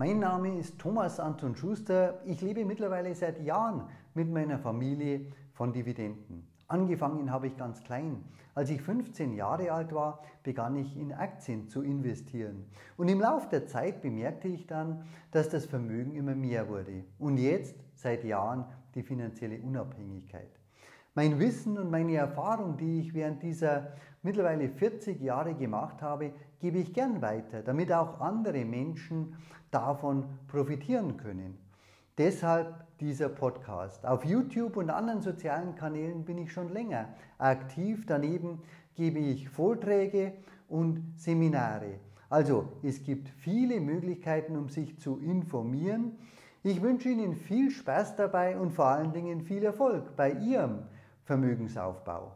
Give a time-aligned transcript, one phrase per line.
[0.00, 2.20] Mein Name ist Thomas Anton Schuster.
[2.24, 3.82] Ich lebe mittlerweile seit Jahren
[4.14, 6.46] mit meiner Familie von Dividenden.
[6.68, 8.22] Angefangen habe ich ganz klein.
[8.54, 12.66] Als ich 15 Jahre alt war, begann ich in Aktien zu investieren.
[12.96, 15.02] Und im Laufe der Zeit bemerkte ich dann,
[15.32, 17.02] dass das Vermögen immer mehr wurde.
[17.18, 20.60] Und jetzt, seit Jahren, die finanzielle Unabhängigkeit.
[21.14, 26.78] Mein Wissen und meine Erfahrung, die ich während dieser mittlerweile 40 Jahre gemacht habe, gebe
[26.78, 29.36] ich gern weiter, damit auch andere Menschen
[29.70, 31.58] davon profitieren können.
[32.16, 34.04] Deshalb dieser Podcast.
[34.04, 38.04] Auf YouTube und anderen sozialen Kanälen bin ich schon länger aktiv.
[38.06, 38.62] Daneben
[38.96, 40.32] gebe ich Vorträge
[40.68, 42.00] und Seminare.
[42.28, 46.18] Also es gibt viele Möglichkeiten, um sich zu informieren.
[46.62, 50.80] Ich wünsche Ihnen viel Spaß dabei und vor allen Dingen viel Erfolg bei Ihrem
[51.28, 52.32] Vermögensaufbau.